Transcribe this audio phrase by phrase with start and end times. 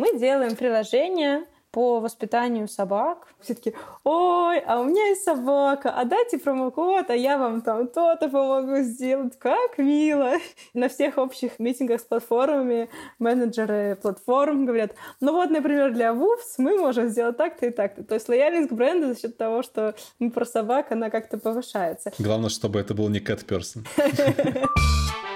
[0.00, 3.28] Мы делаем приложение по воспитанию собак.
[3.38, 7.86] Все таки ой, а у меня есть собака, а дайте промокод, а я вам там
[7.86, 9.38] то-то помогу сделать.
[9.38, 10.36] Как мило.
[10.72, 16.78] На всех общих митингах с платформами менеджеры платформ говорят, ну вот, например, для ВУФС мы
[16.78, 18.02] можем сделать так-то и так-то.
[18.02, 22.10] То есть лояльность к бренду за счет того, что мы про собак, она как-то повышается.
[22.18, 23.44] Главное, чтобы это был не cat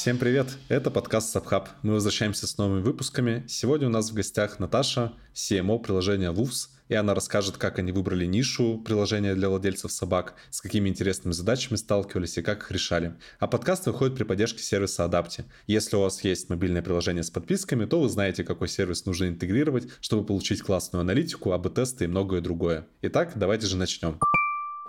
[0.00, 0.46] Всем привет!
[0.68, 1.66] Это подкаст Subhub.
[1.82, 3.44] Мы возвращаемся с новыми выпусками.
[3.48, 8.24] Сегодня у нас в гостях Наташа, CMO приложения Wolves, и она расскажет, как они выбрали
[8.24, 13.16] нишу приложения для владельцев собак, с какими интересными задачами сталкивались и как их решали.
[13.40, 15.46] А подкаст выходит при поддержке сервиса Adapti.
[15.66, 19.88] Если у вас есть мобильное приложение с подписками, то вы знаете, какой сервис нужно интегрировать,
[20.00, 22.86] чтобы получить классную аналитику, АБ-тесты и многое другое.
[23.02, 24.16] Итак, давайте же начнем.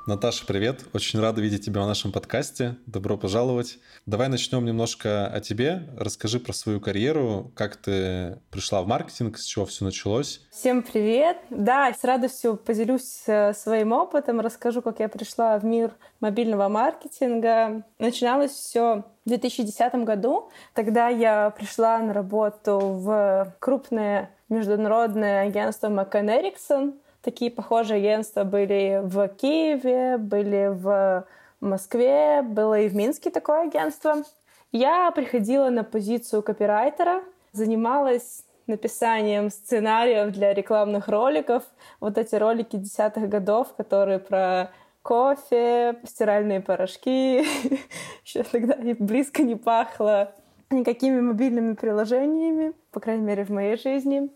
[0.09, 0.85] Наташа, привет.
[0.91, 2.77] Очень рада видеть тебя в нашем подкасте.
[2.87, 3.77] Добро пожаловать.
[4.07, 5.83] Давай начнем немножко о тебе.
[5.99, 10.41] Расскажи про свою карьеру, как ты пришла в маркетинг, с чего все началось.
[10.49, 11.37] Всем привет.
[11.51, 17.83] Да, с радостью поделюсь э, своим опытом, расскажу, как я пришла в мир мобильного маркетинга.
[17.99, 20.49] Начиналось все в 2010 году.
[20.73, 29.01] Тогда я пришла на работу в крупное международное агентство McCann Erickson— Такие похожие агентства были
[29.03, 31.25] в Киеве, были в
[31.59, 34.23] Москве, было и в Минске такое агентство.
[34.71, 41.63] Я приходила на позицию копирайтера, занималась написанием сценариев для рекламных роликов.
[41.99, 47.39] Вот эти ролики десятых годов, которые про кофе, стиральные порошки.
[48.23, 50.33] Еще тогда близко не пахло
[50.69, 54.29] никакими мобильными приложениями, по крайней мере, в моей жизни.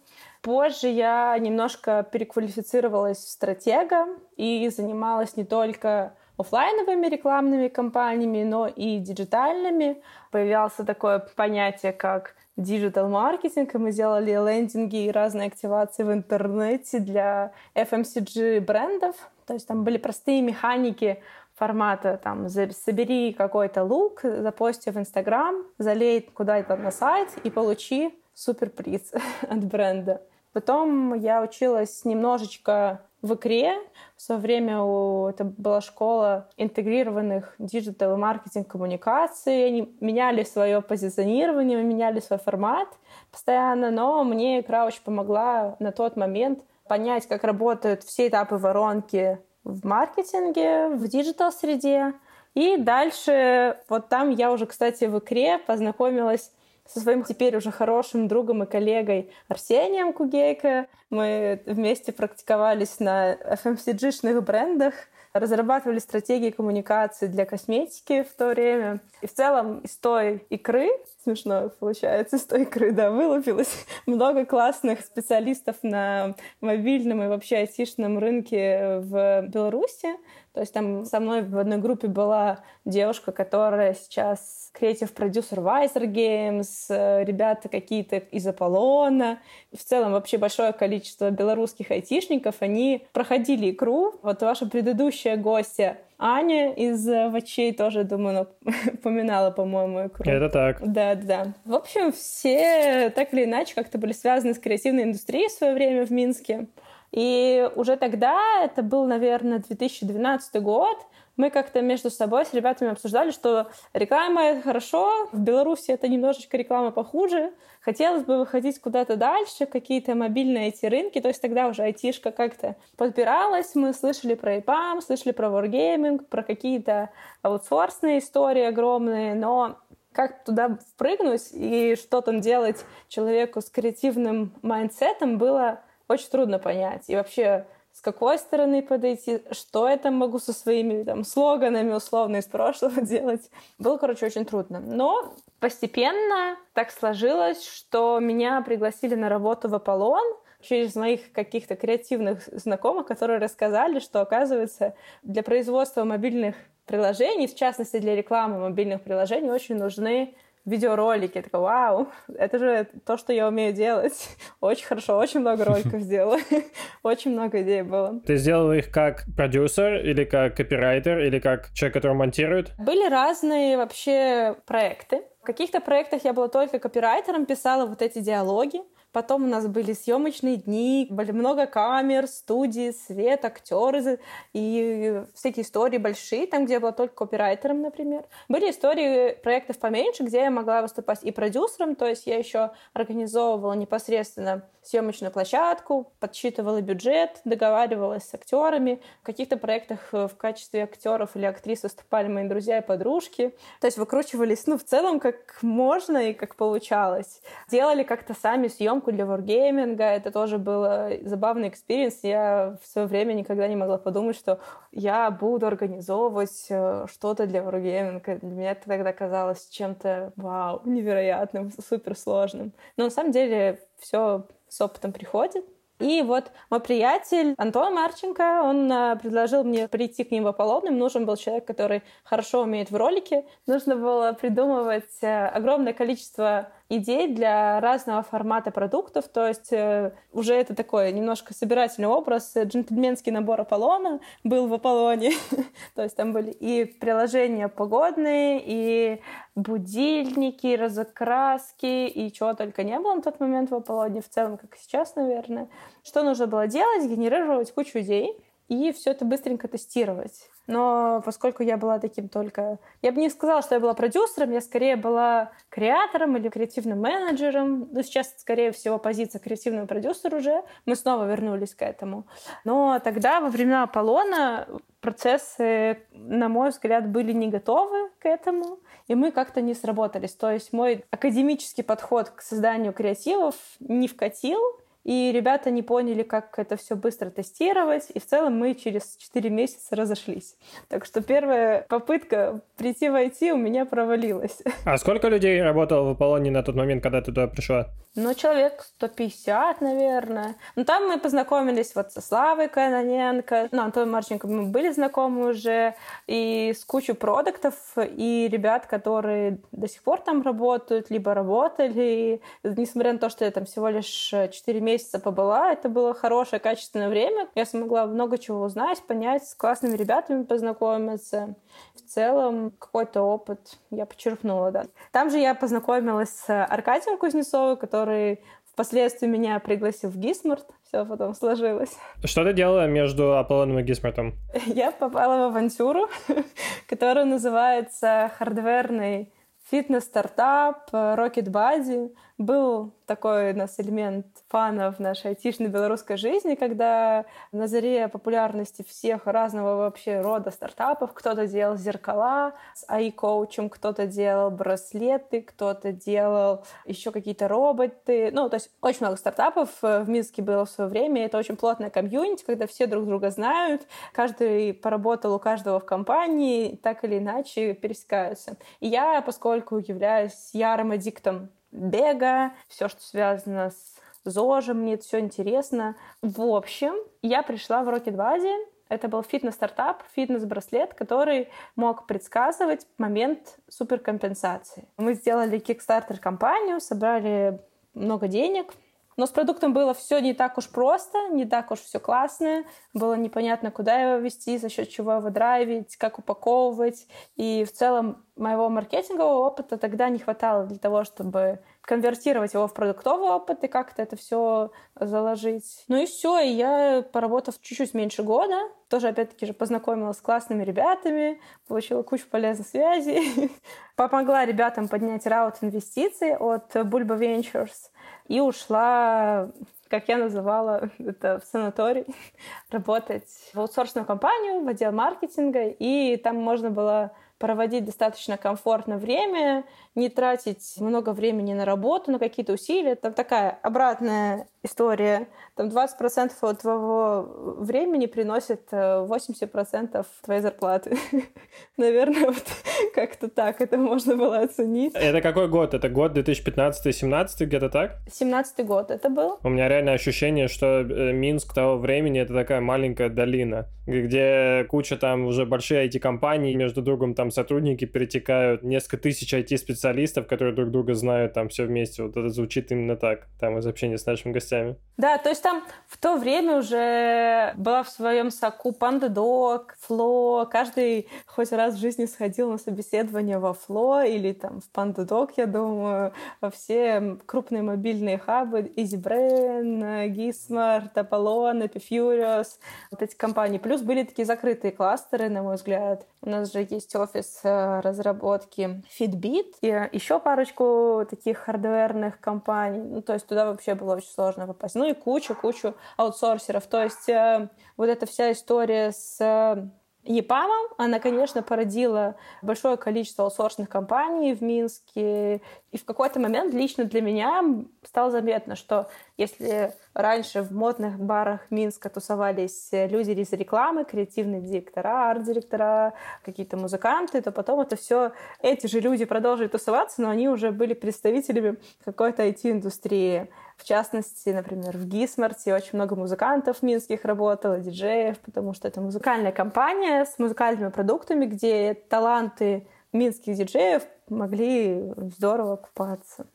[0.43, 8.97] Позже я немножко переквалифицировалась в стратега и занималась не только офлайновыми рекламными кампаниями, но и
[8.97, 10.03] диджитальными.
[10.31, 16.99] Появился такое понятие, как digital маркетинг, и мы делали лендинги и разные активации в интернете
[16.99, 19.15] для FMCG брендов.
[19.45, 21.23] То есть там были простые механики
[21.55, 29.13] формата там собери какой-то лук, запости в Инстаграм, залей куда-то на сайт и получи суперприз
[29.41, 30.21] от бренда.
[30.53, 33.79] Потом я училась немножечко в икре.
[34.15, 39.65] В свое время у, это была школа интегрированных digital и маркетинг коммуникаций.
[39.65, 42.89] Они меняли свое позиционирование, меняли свой формат
[43.31, 49.39] постоянно, но мне икра очень помогла на тот момент понять, как работают все этапы воронки
[49.63, 52.13] в маркетинге, в digital-среде.
[52.53, 56.51] И дальше, вот там я уже, кстати, в икре познакомилась
[56.85, 60.87] со своим теперь уже хорошим другом и коллегой Арсением Кугейко.
[61.09, 64.93] Мы вместе практиковались на FMCG-шных брендах,
[65.33, 68.99] разрабатывали стратегии коммуникации для косметики в то время.
[69.21, 70.89] И в целом из той икры,
[71.23, 78.19] смешно получается, из той икры, да, вылупилось много классных специалистов на мобильном и вообще айтишном
[78.19, 80.09] рынке в Беларуси.
[80.53, 86.05] То есть там со мной в одной группе была девушка, которая сейчас креатив продюсер Weiser
[86.05, 89.39] Games, э, ребята какие-то из Аполлона.
[89.75, 94.19] В целом вообще большое количество белорусских айтишников, они проходили икру.
[94.21, 98.47] Вот ваша предыдущая гостья Аня из Вачей тоже, думаю,
[98.93, 100.29] упоминала, по-моему, икру.
[100.29, 100.77] Это так.
[100.81, 101.53] Да, да.
[101.65, 106.05] В общем, все так или иначе как-то были связаны с креативной индустрией в свое время
[106.05, 106.67] в Минске.
[107.13, 110.97] И уже тогда, это был, наверное, 2012 год,
[111.37, 116.89] мы как-то между собой с ребятами обсуждали, что реклама хорошо, в Беларуси это немножечко реклама
[116.89, 122.31] похуже, хотелось бы выходить куда-то дальше, какие-то мобильные эти рынки, то есть тогда уже айтишка
[122.31, 127.11] как-то подбиралась, мы слышали про EPAM, слышали про Wargaming, про какие-то
[127.43, 129.77] аутсорсные истории огромные, но
[130.13, 136.59] как туда впрыгнуть и что там делать человеку с креативным mindset ом было очень трудно
[136.59, 137.03] понять.
[137.07, 142.37] И вообще, с какой стороны подойти, что я там могу со своими там слоганами условно
[142.37, 143.49] из прошлого делать.
[143.77, 144.79] Было, короче, очень трудно.
[144.79, 150.23] Но постепенно так сложилось, что меня пригласили на работу в Аполлон,
[150.63, 157.99] через моих каких-то креативных знакомых, которые рассказали, что, оказывается, для производства мобильных приложений, в частности
[157.99, 161.37] для рекламы мобильных приложений, очень нужны видеоролики.
[161.37, 164.29] Я такая, вау, это же то, что я умею делать.
[164.61, 166.37] Очень хорошо, очень много роликов сделала.
[167.03, 168.19] Очень много идей было.
[168.25, 172.71] Ты сделала их как продюсер или как копирайтер или как человек, который монтирует?
[172.77, 175.23] Были разные вообще проекты.
[175.41, 178.79] В каких-то проектах я была только копирайтером, писала вот эти диалоги.
[179.13, 184.19] Потом у нас были съемочные дни, были много камер, студии, свет, актеры
[184.53, 188.25] и всякие истории большие, там, где я была только копирайтером, например.
[188.49, 193.73] Были истории проектов поменьше, где я могла выступать и продюсером, то есть я еще организовывала
[193.73, 199.01] непосредственно съемочную площадку, подсчитывала бюджет, договаривалась с актерами.
[199.21, 203.55] В каких-то проектах э, в качестве актеров или актрис выступали мои друзья и подружки.
[203.79, 207.41] То есть выкручивались, ну, в целом, как можно и как получалось.
[207.69, 210.03] Делали как-то сами съемку для варгейминга.
[210.03, 210.85] Это тоже был
[211.23, 212.19] забавный experience.
[212.23, 214.59] Я в свое время никогда не могла подумать, что
[214.91, 218.35] я буду организовывать э, что-то для варгейминга.
[218.37, 222.73] Для меня это тогда казалось чем-то, вау, невероятным, суперсложным.
[222.97, 225.65] Но на самом деле все с опытом приходит.
[225.99, 230.87] И вот мой приятель Антон Марченко, он а, предложил мне прийти к ним в Аполлон.
[230.87, 233.45] Им нужен был человек, который хорошо умеет в ролике.
[233.67, 240.53] Нужно было придумывать э, огромное количество идей для разного формата продуктов, то есть э, уже
[240.53, 245.31] это такой немножко собирательный образ, джентльменский набор Аполлона был в Аполлоне,
[245.95, 249.21] то есть там были и приложения погодные, и
[249.55, 254.57] будильники, и разокраски, и чего только не было на тот момент в Аполлоне, в целом,
[254.57, 255.69] как и сейчас, наверное.
[256.03, 257.09] Что нужно было делать?
[257.09, 258.37] Генерировать кучу идей,
[258.73, 260.49] и все это быстренько тестировать.
[260.65, 262.79] Но поскольку я была таким только...
[263.01, 267.89] Я бы не сказала, что я была продюсером, я скорее была креатором или креативным менеджером.
[267.91, 270.63] Ну, сейчас, скорее всего, позиция креативного продюсера уже.
[270.85, 272.25] Мы снова вернулись к этому.
[272.63, 274.67] Но тогда, во времена Аполлона,
[275.01, 280.33] процессы, на мой взгляд, были не готовы к этому, и мы как-то не сработались.
[280.33, 284.61] То есть мой академический подход к созданию креативов не вкатил,
[285.03, 289.49] и ребята не поняли, как это все быстро тестировать, и в целом мы через 4
[289.49, 290.55] месяца разошлись.
[290.87, 294.61] Так что первая попытка прийти в IT у меня провалилась.
[294.85, 297.89] А сколько людей работало в Аполлоне на тот момент, когда ты туда пришла?
[298.15, 300.55] Ну, человек 150, наверное.
[300.75, 305.95] Ну, там мы познакомились вот со Славой Каноненко, ну, Антоном Марченко мы были знакомы уже,
[306.27, 311.93] и с кучей продуктов, и ребят, которые до сих пор там работают, либо работали.
[311.95, 316.59] И, несмотря на то, что я там всего лишь 4 месяца побыла, это было хорошее,
[316.59, 317.47] качественное время.
[317.55, 321.55] Я смогла много чего узнать, понять, с классными ребятами познакомиться.
[321.95, 324.85] В целом, какой-то опыт я почерпнула, да.
[325.11, 330.65] Там же я познакомилась с Аркадием Кузнецовым, который который впоследствии меня пригласил в Гисмарт.
[330.85, 331.95] Все потом сложилось.
[332.25, 334.33] Что ты делала между Аполлоном и Гисмартом?
[334.65, 336.09] Я попала в авантюру,
[336.89, 339.31] которая называется «Хардверный
[339.71, 347.25] фитнес-стартап Rocket Body был такой у нас элемент фана в нашей айтишной белорусской жизни, когда
[347.51, 354.49] на заре популярности всех разного вообще рода стартапов кто-то делал зеркала с AI-коучем, кто-то делал
[354.51, 358.31] браслеты, кто-то делал еще какие-то роботы.
[358.31, 361.25] Ну, то есть очень много стартапов в Минске было в свое время.
[361.25, 366.79] Это очень плотная комьюнити, когда все друг друга знают, каждый поработал у каждого в компании,
[366.81, 368.57] так или иначе пересекаются.
[368.79, 375.19] И я, поскольку являюсь ярым аддиктом бега, все, что связано с ЗОЖем, мне это все
[375.19, 375.95] интересно.
[376.21, 384.87] В общем, я пришла в Body, это был фитнес-стартап, фитнес-браслет, который мог предсказывать момент суперкомпенсации.
[384.97, 387.59] Мы сделали кикстартер-компанию, собрали
[387.93, 388.73] много денег,
[389.17, 392.65] но с продуктом было все не так уж просто, не так уж все классное.
[392.93, 397.07] Было непонятно, куда его вести, за счет чего его драйвить, как упаковывать.
[397.35, 402.73] И в целом моего маркетингового опыта тогда не хватало для того, чтобы конвертировать его в
[402.73, 405.83] продуктовый опыт и как-то это все заложить.
[405.87, 408.57] Ну и все, и я, поработав чуть-чуть меньше года,
[408.89, 413.51] тоже, опять-таки, же познакомилась с классными ребятами, получила кучу полезных связей,
[413.95, 417.91] помогла ребятам поднять раут инвестиций от Bulba Ventures
[418.27, 419.51] и ушла
[419.93, 422.05] как я называла это в санаторий,
[422.71, 429.65] работать в аутсорсную компанию, в отдел маркетинга, и там можно было проводить достаточно комфортно время,
[429.93, 432.95] не тратить много времени на работу, на какие-то усилия.
[432.95, 435.27] Там такая обратная история.
[435.55, 440.97] Там 20% от твоего времени приносит 80% э, твоей зарплаты.
[441.77, 442.43] Наверное, вот
[442.95, 444.93] как-то так это можно было оценить.
[444.95, 445.73] Это какой год?
[445.73, 447.97] Это год 2015-17, где-то так?
[448.11, 449.39] 17 год это был.
[449.43, 454.95] У меня реально ощущение, что э, Минск того времени это такая маленькая долина, где куча
[454.95, 460.93] там уже большие IT-компаний между другом там сотрудники перетекают несколько тысяч IT-специалистов, которые друг друга
[460.93, 462.01] знают, там все вместе.
[462.03, 464.77] Вот это звучит именно так, там из общения с нашими гостями.
[464.95, 470.47] Да, то есть там в то время уже была в своем соку PandaDoc, Flow.
[470.47, 475.47] Каждый хоть раз в жизни сходил на собеседование во Flow или там в PandaDoc, я
[475.47, 482.59] думаю, во все крупные мобильные хабы, EasyBrain, Gizmart, Apollon, Epifurious,
[482.91, 483.57] вот эти компании.
[483.57, 486.05] Плюс были такие закрытые кластеры, на мой взгляд.
[486.21, 492.83] У нас же есть офис э, разработки Fitbit и еще парочку таких хардверных компаний.
[492.83, 494.75] Ну, то есть туда вообще было очень сложно попасть.
[494.75, 496.65] Ну и кучу-кучу аутсорсеров.
[496.67, 499.67] То есть э, вот эта вся история с э,
[500.05, 505.41] ЕПАМом, она, конечно, породила большое количество аутсорсных компаний в Минске.
[505.71, 507.41] И в какой-то момент лично для меня
[507.87, 515.09] стало заметно, что если раньше в модных барах Минска тусовались люди из рекламы, креативные директора,
[515.11, 520.51] арт-директора, какие-то музыканты, то потом это все эти же люди продолжили тусоваться, но они уже
[520.51, 523.29] были представителями какой-то IT-индустрии.
[523.63, 529.31] В частности, например, в Гисмарте очень много музыкантов минских работало, диджеев, потому что это музыкальная
[529.31, 536.25] компания с музыкальными продуктами, где таланты минских диджеев могли здорово купаться.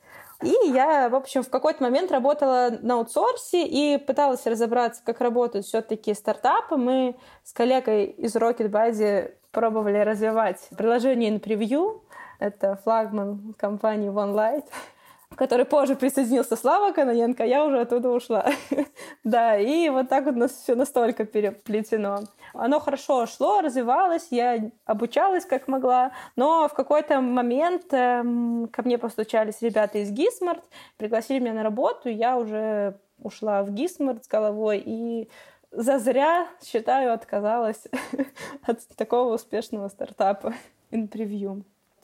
[0.43, 5.67] И я, в общем, в какой-то момент работала на аутсорсе и пыталась разобраться, как работают
[5.67, 6.79] все-таки стартапы.
[6.79, 12.01] Мы с коллегой из Rocket Buddy пробовали развивать приложение in Preview.
[12.39, 14.65] Это флагман компании OneLight
[15.35, 18.51] который позже присоединился Слава Каноненко, я уже оттуда ушла.
[19.25, 22.25] да, и вот так вот нас все настолько переплетено.
[22.55, 28.99] Оно хорошо шло, развивалось, я обучалась как могла, но в какой-то момент эм, ко мне
[28.99, 30.65] постучались ребята из Гисмарт,
[30.97, 35.29] пригласили меня на работу, я уже ушла в Гисмарт с головой и
[35.71, 37.85] зазря, считаю, отказалась
[38.67, 40.55] от такого успешного стартапа
[40.91, 41.09] in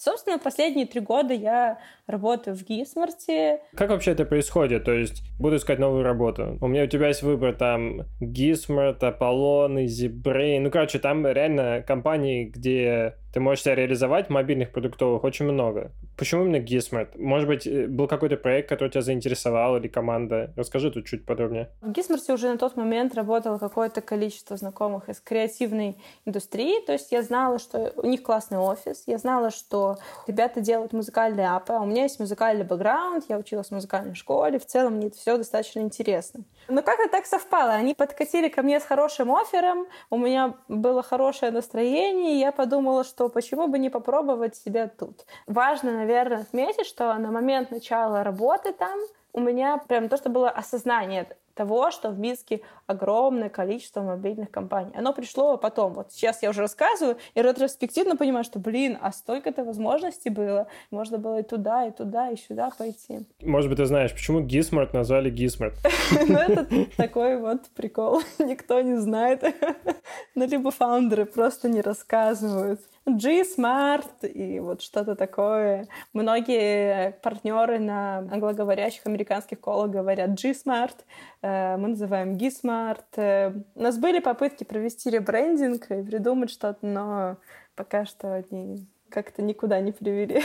[0.05, 3.61] Собственно, последние три года я работаю в Гисмарте.
[3.75, 4.85] Как вообще это происходит?
[4.85, 6.59] То есть, буду искать новую работу.
[6.61, 10.61] У меня у тебя есть выбор там Гисмарт, Аполлон, EasyBrain.
[10.61, 15.91] Ну, короче, там реально компании, где ты можешь себя реализовать мобильных продуктовых очень много.
[16.17, 17.19] Почему именно Gizmart?
[17.19, 20.53] Может быть, э, был какой-то проект, который тебя заинтересовал, или команда?
[20.57, 21.69] Расскажи тут чуть подробнее.
[21.81, 27.11] В Gizmart уже на тот момент работало какое-то количество знакомых из креативной индустрии, то есть
[27.11, 29.97] я знала, что у них классный офис, я знала, что
[30.29, 34.61] ребята делают музыкальные апы, а у меня есть музыкальный бэкграунд, я училась в музыкальной школе,
[34.61, 36.45] в целом мне это все достаточно интересно.
[36.69, 41.51] Но как-то так совпало, они подкатили ко мне с хорошим оффером, у меня было хорошее
[41.51, 45.25] настроение, и я подумала, что что почему бы не попробовать себя тут.
[45.47, 49.01] Важно, наверное, отметить, что на момент начала работы там
[49.33, 54.91] у меня прям то, что было осознание того, что в Минске огромное количество мобильных компаний.
[54.95, 55.95] Оно пришло потом.
[55.95, 60.67] Вот сейчас я уже рассказываю, и ретроспективно понимаю, что, блин, а столько-то возможностей было.
[60.91, 63.27] Можно было и туда, и туда, и сюда пойти.
[63.41, 65.75] Может быть, ты знаешь, почему Gismart назвали Gismart?
[66.27, 66.67] Ну, это
[66.97, 68.23] такой вот прикол.
[68.39, 69.43] Никто не знает.
[70.35, 72.81] Ну, либо founder ы просто не рассказывают.
[73.07, 75.89] G-Smart и вот что-то такое.
[76.13, 80.97] Многие партнеры на англоговорящих американских call ах говорят G-Smart,
[81.43, 83.05] э, мы называем G-Smart.
[83.17, 87.37] Э, у нас были попытки провести ребрендинг и придумать что-то, но
[87.77, 90.43] пока что они как-то никуда не привели.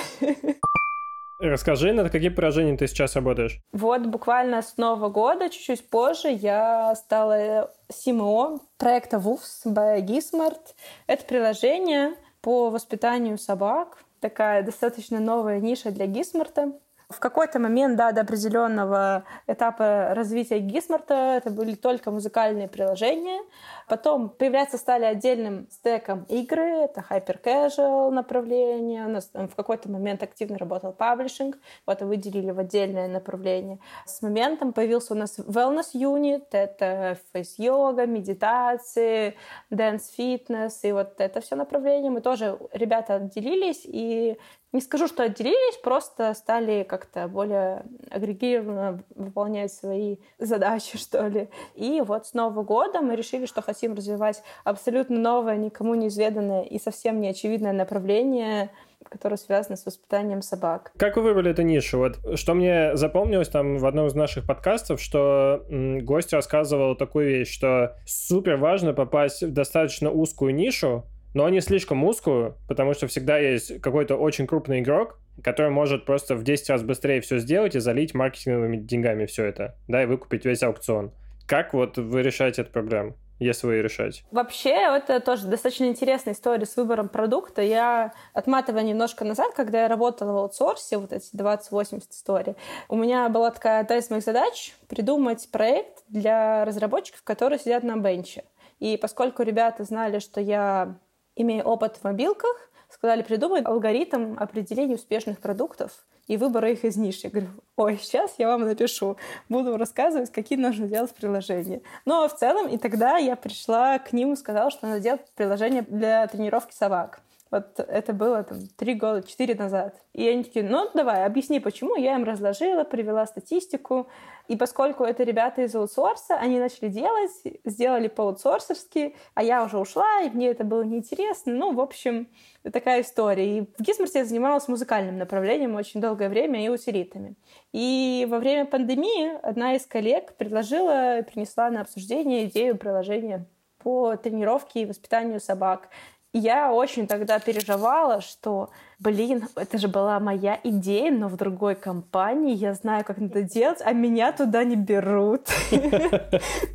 [1.39, 3.61] Расскажи, над каким приложением ты сейчас работаешь?
[3.71, 10.59] Вот буквально с Нового года, чуть-чуть позже, я стала CMO проекта WUFS by Gizmart.
[11.07, 14.03] Это приложение, по воспитанию собак.
[14.19, 16.73] Такая достаточно новая ниша для Гисмарта.
[17.09, 23.41] В какой-то момент, да, до определенного этапа развития Gismart а это были только музыкальные приложения.
[23.87, 29.07] Потом появляться стали отдельным стеком игры, это hyper casual направление.
[29.07, 33.79] У нас там в какой-то момент активно работал publishing, вот выделили в отдельное направление.
[34.05, 39.35] С моментом появился у нас wellness unit, это face -йога, медитации,
[39.71, 42.11] dance -фитнес, и вот это все направление.
[42.11, 44.37] Мы тоже, ребята, отделились и
[44.71, 51.49] не скажу, что отделились, просто стали как-то более агрегированно выполнять свои задачи, что ли.
[51.75, 56.79] И вот с Нового года мы решили, что хотим развивать абсолютно новое, никому неизведанное и
[56.79, 58.69] совсем неочевидное направление
[59.07, 60.91] которое связано с воспитанием собак.
[60.97, 61.97] Как вы выбрали эту нишу?
[61.97, 67.51] Вот что мне запомнилось там в одном из наших подкастов, что гость рассказывал такую вещь,
[67.51, 73.37] что супер важно попасть в достаточно узкую нишу, но не слишком узкую, потому что всегда
[73.37, 77.79] есть какой-то очень крупный игрок, который может просто в 10 раз быстрее все сделать и
[77.79, 81.11] залить маркетинговыми деньгами все это, да, и выкупить весь аукцион.
[81.47, 83.15] Как вот вы решаете эту проблему?
[83.39, 84.23] если вы решать?
[84.31, 87.61] Вообще, это тоже достаточно интересная история с выбором продукта.
[87.61, 92.55] Я, отматывая немножко назад, когда я работала в аутсорсе, вот эти 20-80 историй,
[92.89, 97.97] у меня была такая одна из моих задач— придумать проект для разработчиков, которые сидят на
[97.97, 98.43] бенче.
[98.79, 100.97] И поскольку ребята знали, что я
[101.41, 107.23] имею опыт в мобилках, сказали, придумай алгоритм определения успешных продуктов и выбора их из ниш.
[107.23, 109.17] Я говорю, ой, сейчас я вам напишу,
[109.49, 111.81] буду рассказывать, какие нужно делать приложения.
[112.05, 115.81] Но в целом и тогда я пришла к ним и сказала, что надо делать приложение
[115.81, 117.21] для тренировки собак.
[117.51, 119.95] Вот это было там три года, четыре назад.
[120.13, 121.95] И они такие, ну давай, объясни, почему.
[121.95, 124.07] Я им разложила, привела статистику.
[124.49, 127.31] И поскольку это ребята из аутсорса, они начали делать,
[127.65, 131.53] сделали по-аутсорсерски, а я уже ушла, и мне это было неинтересно.
[131.53, 132.27] Ну, в общем,
[132.63, 133.59] такая история.
[133.59, 137.35] И в Гизмарсе я занималась музыкальным направлением очень долгое время и утилитами.
[137.73, 143.45] И во время пандемии одна из коллег предложила, принесла на обсуждение идею приложения
[143.77, 145.89] по тренировке и воспитанию собак
[146.33, 148.69] я очень тогда переживала, что,
[148.99, 153.79] блин, это же была моя идея, но в другой компании, я знаю, как надо делать,
[153.83, 155.47] а меня туда не берут.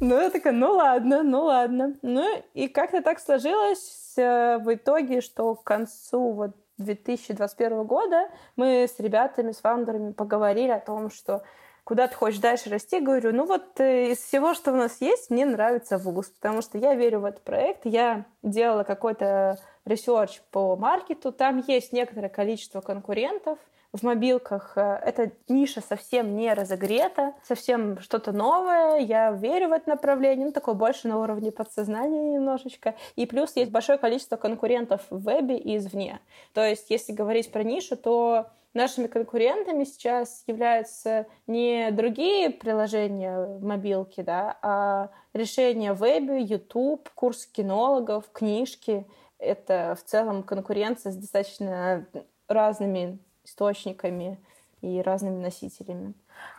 [0.00, 1.94] Ну, я такая, ну ладно, ну ладно.
[2.02, 8.84] Ну, и как-то так сложилось э, в итоге, что к концу вот 2021 года мы
[8.84, 11.42] с ребятами, с founder ами поговорили о том, что
[11.84, 15.30] куда ты хочешь дальше расти, говорю, ну вот э, из всего, что у нас есть,
[15.30, 20.76] мне нравится Woofz, потому что я верю в этот проект, я делала какой-то research по
[20.76, 23.58] market у, там есть некоторое количество конкурентов,
[23.94, 28.98] в мобилках э, эта ниша совсем не разогрета, совсем что-то новое.
[28.98, 32.96] Я верю в это направление, ну, такое больше на уровне подсознания немножечко.
[33.14, 36.18] И плюс есть большое количество конкурентов в вебе и извне.
[36.54, 43.64] То есть, если говорить про нишу, то Нашими конкурентами сейчас являются не другие приложения в
[43.64, 49.06] мобилке, да, а решения в вебе, YouTube, курс кинологов, книжки.
[49.38, 52.04] Это в целом конкуренция с достаточно
[52.48, 54.40] разными источниками
[54.80, 56.14] и разными носителями.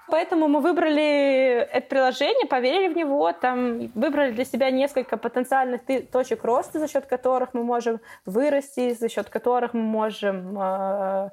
[0.08, 5.82] Поэтому мы выбрали это приложение, поверили в него, там выбрали для себя несколько потенциальных
[6.12, 11.30] точек роста, за счет которых мы можем вырасти, за счет которых мы можем э,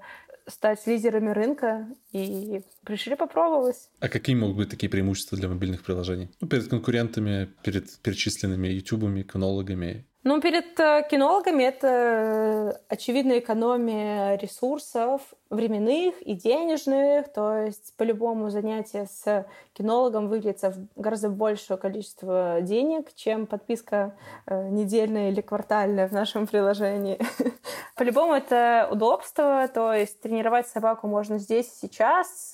[0.46, 3.90] стать лидерами рынка и пришли попробовать.
[4.00, 6.30] А какие могут быть такие преимущества для мобильных приложений?
[6.40, 14.36] Ну, перед конкурентами, перед перечисленными ютубами, канологами ну, перед э, кинологами это э, очевидная экономия
[14.36, 15.20] ресурсов
[15.50, 23.12] временных и денежных, то есть по-любому занятие с кинологом выльется в гораздо большее количество денег,
[23.16, 24.14] чем подписка
[24.46, 27.18] э, недельная или квартальная в нашем приложении.
[27.96, 32.50] По-любому это удобство, то есть тренировать собаку можно здесь сейчас,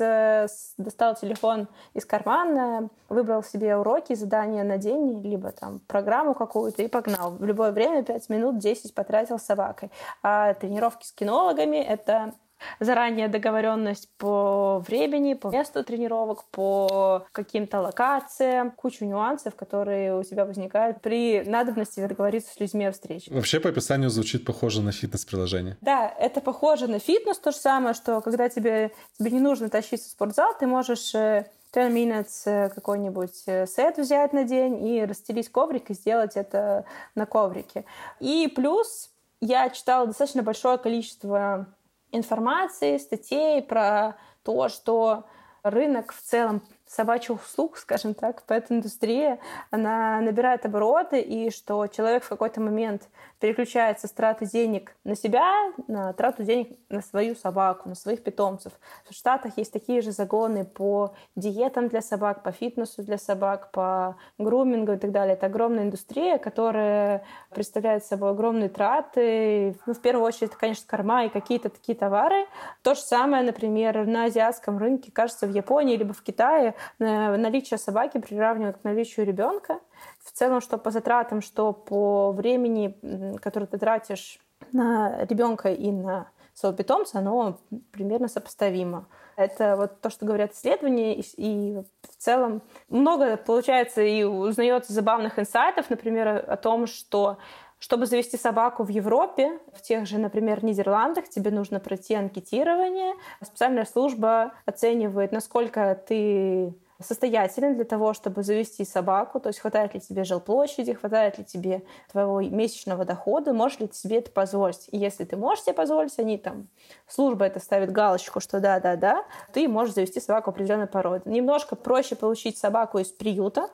[0.79, 6.89] достал телефон из кармана, выбрал себе уроки, задания на день, либо там программу какую-то и
[6.89, 7.31] погнал.
[7.33, 9.91] В любое время 5 минут 10 потратил с собакой.
[10.23, 12.35] А тренировки с кинологами— это
[12.81, 20.45] заранее договоренность по времени, по месту тренировок, по каким-то локациям, кучу нюансов, которые у тебя
[20.45, 23.33] возникают при надобности договориться с людьми о встрече.
[23.33, 25.77] Вообще по описанию звучит похоже на фитнес-приложение.
[25.81, 30.09] Да, это похоже на фитнес, то же самое, что когда тебе, тебе не нужно тащиться
[30.09, 35.05] в спортзал, ты можешь 10 э, minutes э, какой-нибудь э, сет взять на день и
[35.05, 37.85] расстелить коврик и сделать это на коврике.
[38.21, 41.67] И плюс я читала достаточно большое количество
[42.13, 45.25] информации, статей про то, что
[45.63, 49.39] рынок в целом собачьих услуг, скажем так, пэт-индустрия,
[49.71, 53.03] она набирает обороты, и что человек в какой-то момент
[53.41, 58.73] переключается с траты денег на себя, на трату денег на свою собаку, на своих питомцев.
[59.09, 64.17] В Штатах есть такие же загоны по диетам для собак, по фитнесу для собак, по
[64.39, 65.35] грумингу и так далее.
[65.35, 69.77] Это огромная индустрия, которая представляет собой огромные траты.
[69.87, 72.47] Ну, в первую очередь, это, конечно, корма и какие-то такие товары.
[72.83, 78.19] То же самое, например, на азиатском рынке, кажется, в Японии либо в Китае наличие собаки
[78.19, 79.79] приравнивают к наличию ребенка.
[80.23, 84.39] В целом, что по затратам, что по времени, которое ты тратишь
[84.73, 87.59] на ребенка и на своего питомца, оно
[87.93, 89.07] примерно сопоставимо.
[89.37, 95.39] Это вот то, что говорят исследования, и, и в целом много получается и узнается забавных
[95.39, 97.39] инсайтов, например, о том, что
[97.79, 103.15] чтобы завести собаку в Европе, в тех же, например, Нидерландах, тебе нужно пройти анкетирование.
[103.41, 110.01] Специальная служба оценивает, насколько ты состоятелен для того, чтобы завести собаку, то есть хватает ли
[110.01, 114.89] тебе жилплощади, хватает ли тебе твоего месячного дохода, можешь ли ты себе это позволить.
[114.91, 116.69] И если ты можешь себе позволить, они там,
[117.07, 121.31] служба это ставит галочку, что да-да-да, ты можешь завести собаку определенной породы.
[121.31, 123.71] Немножко проще получить собаку из приюта,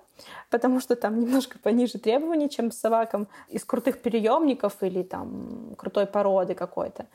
[0.50, 6.06] потому что там немножко пониже требования, чем с собакам из крутых приемников или там крутой
[6.06, 7.06] породы какой-то.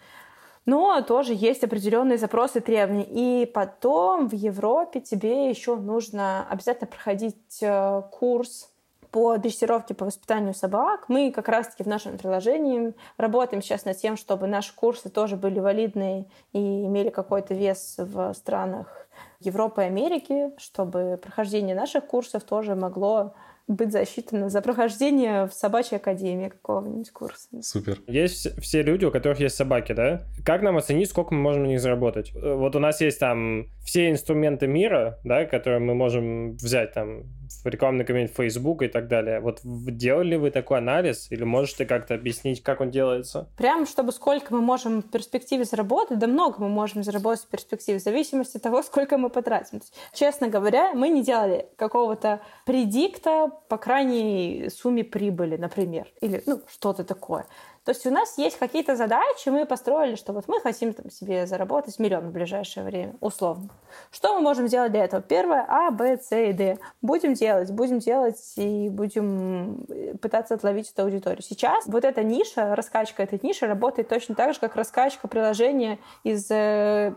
[0.69, 3.07] Но тоже есть определенные запросы требования.
[3.09, 8.69] И потом в Европе тебе еще нужно обязательно проходить э, курс
[9.09, 11.05] по дрессировке, по воспитанию собак.
[11.07, 15.57] Мы как раз-таки в нашем приложении работаем сейчас над тем, чтобы наши курсы тоже были
[15.59, 19.07] валидные и имели какой-то вес в странах
[19.39, 23.33] Европы и Америки, чтобы прохождение наших курсов тоже могло
[23.69, 27.47] быть засчитано за прохождение в собачьей академии какого-нибудь курса.
[27.61, 27.99] Супер.
[28.07, 30.23] Есть все люди, у которых есть собаки, да?
[30.43, 32.31] Как нам оценить, сколько мы можем на них заработать?
[32.35, 37.23] Э, вот у нас есть там все инструменты мира, да, которые мы можем взять там
[37.63, 39.39] в рекламный кабинет Facebook и так далее.
[39.39, 43.49] Вот делали вы такой анализ или можете как-то объяснить, как он делается?
[43.57, 47.99] Прям, чтобы сколько мы можем в перспективе заработать, да много мы можем заработать в перспективе,
[47.99, 49.79] в зависимости от того, сколько мы потратим.
[49.79, 56.61] Есть, честно говоря, мы не делали какого-то предикта по крайней сумме прибыли, например, или ну,
[56.67, 57.45] что-то такое.
[57.89, 61.47] То есть у нас есть какие-то задачи, мы построили, что вот мы хотим там, себе
[61.47, 63.69] заработать миллион в ближайшее время, условно.
[64.11, 65.23] Что мы можем сделать для этого?
[65.23, 66.77] Первое, А, Б, С и Д.
[67.01, 71.41] Будем делать, будем делать и будем э, пытаться отловить эту аудиторию.
[71.41, 76.45] Сейчас вот эта ниша, раскачка этой ниши работает точно так же, как раскачка приложения из
[76.51, 77.15] э,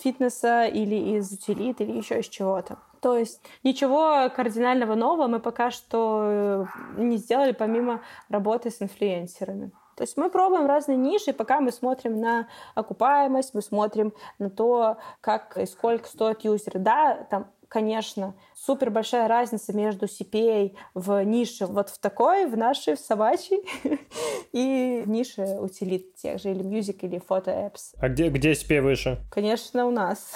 [0.00, 2.78] фитнеса или из утилит или еще из чего-то.
[3.02, 6.64] То есть ничего кардинального нового мы пока что э,
[6.96, 9.70] не сделали, помимо работы с инфлюенсерами.
[9.96, 14.98] То есть мы пробуем разные ниши, пока мы смотрим на окупаемость, мы смотрим на то,
[15.20, 16.78] как и сколько стоит юзер.
[16.78, 22.94] Да, там конечно, супер большая разница между CPA в нише вот в такой, в нашей,
[22.94, 23.64] в собачьей,
[24.52, 27.96] и нише утилит тех же, или music, или фото apps.
[27.98, 29.18] А где, где CPA выше?
[29.28, 30.34] Конечно, у нас.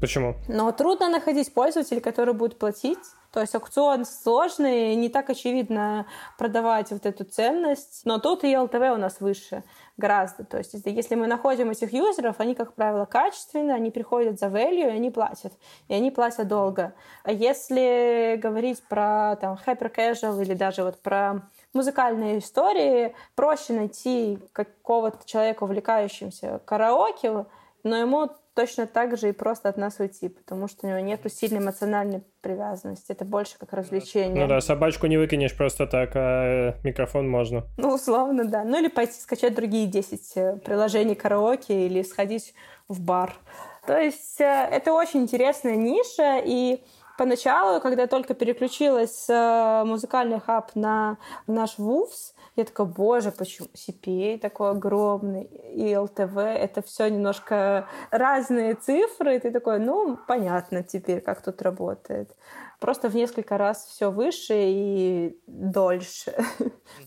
[0.00, 0.36] Почему?
[0.48, 2.98] Но трудно находить пользователей, которые будут платить
[3.32, 6.06] то есть аукцион сложный, не так очевидно
[6.38, 9.64] продавать вот эту ценность, но тут и ЛТВ у нас выше
[9.98, 10.44] гораздо.
[10.44, 14.86] То есть если мы находим этих юзеров, они, как правило, качественные, они приходят за value,
[14.86, 15.52] и они платят.
[15.88, 16.94] И они платят долго.
[17.24, 21.42] А если говорить про там hyper casual или даже вот про
[21.74, 27.44] музыкальные истории, проще найти какого-то человека, увлекающимся караоке,
[27.82, 31.20] но ему точно так же и просто от нас уйти, потому что у него нет
[31.32, 33.12] сильной эмоциональной привязанности.
[33.12, 34.42] Это больше как развлечение.
[34.42, 37.64] Ну да, собачку не выкинешь просто так, а микрофон можно.
[37.76, 38.64] Ну, условно, да.
[38.64, 42.52] Ну или пойти скачать другие 10 э, приложений караоке или сходить
[42.88, 43.32] в бар.
[43.86, 46.82] То есть э, это очень интересная ниша, и
[47.16, 53.68] поначалу, когда только переключилась с э, музыкальный хаб на наш ВУФС, я такая, боже, почему
[53.74, 60.82] CPA такой огромный, и LTV, это все немножко разные цифры, и ты такой, ну, понятно
[60.82, 62.34] теперь, как тут работает.
[62.78, 66.34] Просто в несколько раз все выше и дольше.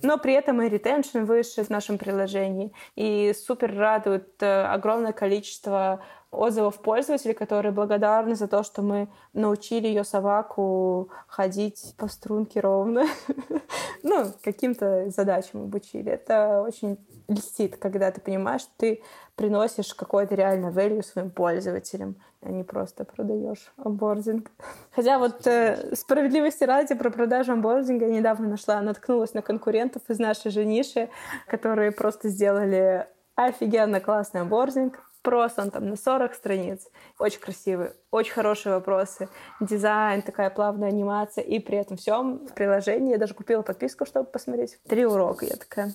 [0.03, 2.73] Но при этом и ретеншн выше в нашем приложении.
[2.95, 9.87] И супер радует э, огромное количество отзывов пользователей, которые благодарны за то, что мы научили
[9.87, 13.05] ее собаку ходить по струнке ровно.
[14.03, 16.11] ну, каким-то задачам обучили.
[16.11, 19.03] Это очень льстит, когда ты понимаешь, что ты
[19.35, 24.49] приносишь какой-то реально value своим пользователям, а не просто продаешь онбординг.
[24.91, 30.19] Хотя вот э, справедливости ради про продажу онбординга я недавно нашла, наткнулась на конкурентов из
[30.19, 31.09] нашей же ниши,
[31.47, 36.87] которые просто сделали офигенно классный онбординг, Просто он там на 40 страниц.
[37.19, 39.29] Очень красивый, очень хорошие вопросы.
[39.59, 41.43] Дизайн, такая плавная анимация.
[41.43, 44.79] И при этом всем в приложении я даже купила подписку, чтобы посмотреть.
[44.87, 45.45] Три урока.
[45.45, 45.93] Я такая...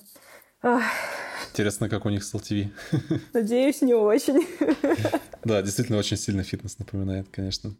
[0.61, 0.83] Ах.
[1.51, 2.71] Интересно, как у них с LTV.
[3.33, 4.47] Надеюсь, не очень.
[5.43, 7.75] Да, действительно, очень сильно фитнес напоминает, конечно.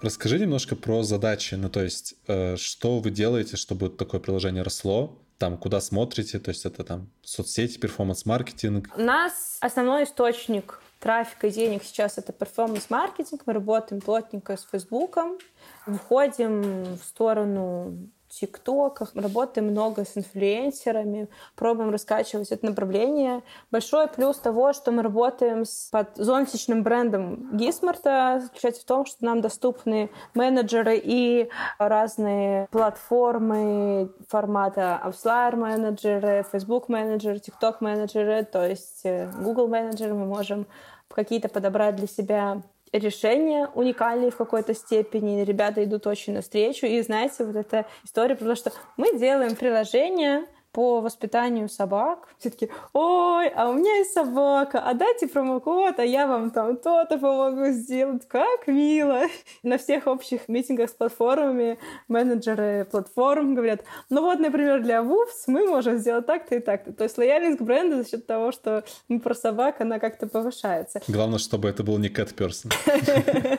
[0.00, 5.18] Расскажи немножко про задачи, ну то есть, э, что вы делаете, чтобы такое приложение росло,
[5.38, 8.90] там, куда смотрите, то есть это там соцсети, перформанс-маркетинг?
[8.96, 13.42] У нас основной источник трафика и денег сейчас это перформанс-маркетинг.
[13.46, 15.38] Мы работаем плотненько с Фейсбуком,
[15.86, 18.10] входим в сторону
[18.40, 23.42] ТикТоках, работаем много с инфлюенсерами, пробуем раскачивать это направление.
[23.70, 29.24] Большой плюс того, что мы работаем с под зонтичным брендом Гисмарта, заключается в том, что
[29.24, 39.00] нам доступны менеджеры и разные платформы формата Upflyer менеджеры, Facebook менеджеры, TikTok менеджеры, то есть
[39.04, 40.66] э, Google менеджеры мы можем
[41.08, 42.62] какие-то подобрать для себя
[42.98, 48.46] решения уникальные в какой-то степени, ребята идут очень навстречу, и знаете, вот эта история про
[48.46, 52.28] то, что мы делаем приложение, по воспитанию собак.
[52.38, 56.76] Все таки ой, а у меня есть собака, а дайте промокод, а я вам там
[56.76, 58.26] то-то помогу сделать.
[58.28, 59.22] Как мило.
[59.62, 65.66] На всех общих митингах с платформами менеджеры платформ говорят, ну вот, например, для Wolves мы
[65.66, 66.92] можем сделать так-то и так-то.
[66.92, 71.00] То есть лояльность к бренду за счет того, что мы про собак, она как-то повышается.
[71.06, 72.72] Главное, чтобы это был не cat person.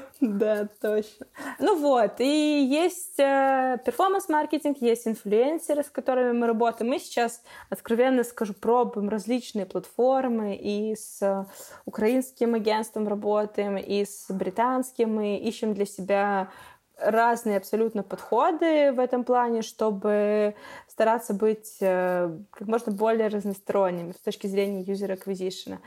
[0.36, 1.28] Да, точно.
[1.60, 6.90] Ну вот, и есть э, перформанс-маркетинг, есть инфлюенсеры, с которыми мы работаем.
[6.90, 11.48] Мы сейчас, откровенно скажу, пробуем различные платформы, и с
[11.86, 16.50] украинским агентством работаем, и с британским, мы ищем для себя
[16.98, 20.56] разные абсолютно подходы в этом плане, чтобы
[20.88, 25.80] стараться быть э, как можно более разносторонними с точки зрения user acquisition.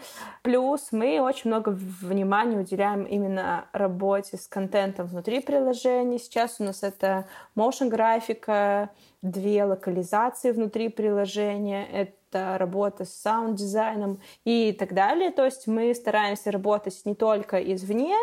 [0.43, 6.19] Плюс мы очень много внимания уделяем именно работе с контентом внутри приложений.
[6.19, 8.91] Сейчас у нас это motion графика,
[9.23, 15.31] две локализации внутри приложения, это работа с sound -дизайном и так далее.
[15.31, 18.17] То есть мы стараемся работать не только извне,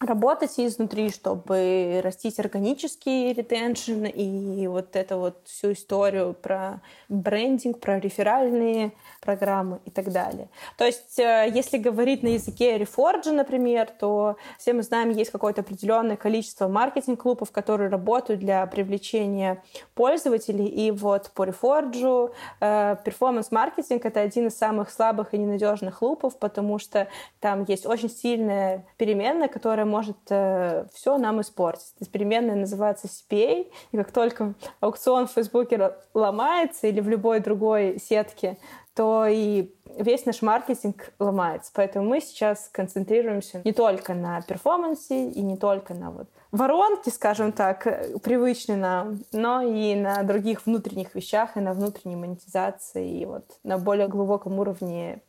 [0.00, 7.98] работать изнутри, чтобы растить органический retention и вот эту вот всю историю про брендинг, про
[7.98, 10.48] реферальные программы и так далее.
[10.76, 15.62] То есть, э, если говорить на языке Reforge, например, то все мы знаем, есть какое-то
[15.62, 20.66] определенное количество маркетинг- loop ов, которые работают для привлечения пользователей.
[20.66, 22.30] И вот по Reforge
[22.60, 27.08] перформанс-маркетинг— это один из самых слабых и ненадежных клубов, потому что
[27.40, 31.94] там есть очень сильная переменная, которая может э, все нам испортить.
[31.98, 37.98] Есть переменная называется CPA, и как только аукцион в Фейсбуке ломается или в любой другой
[37.98, 38.58] сетке,
[38.94, 41.70] то и весь наш маркетинг ломается.
[41.74, 47.52] Поэтому мы сейчас концентрируемся не только на перформансе и не только на вот воронке, скажем
[47.52, 47.84] так,
[48.22, 53.78] привычной нам, но и на других внутренних вещах, и на внутренней монетизации, и вот на
[53.78, 55.22] более глубоком уровне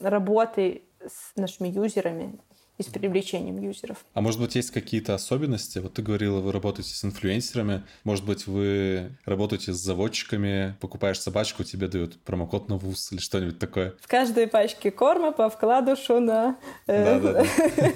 [0.00, 2.38] работы с нашими юзерами
[2.78, 4.04] и с привлечением юзеров.
[4.12, 5.78] А может быть, есть какие-то особенности?
[5.78, 7.84] Вот ты говорила, вы работаете с инфлюенсерами.
[8.04, 13.58] Может быть, вы работаете с заводчиками, покупаешь собачку, тебе дают промокод на ВУЗ или что-нибудь
[13.58, 13.94] такое?
[14.00, 16.56] В каждой пачке корма по вкладышу на...
[16.86, 17.44] Э,